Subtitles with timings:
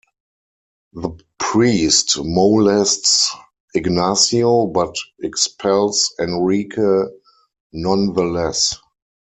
[0.93, 3.35] The priest molests
[3.75, 7.03] Ignacio, but expels Enrique
[7.71, 8.77] nonetheless.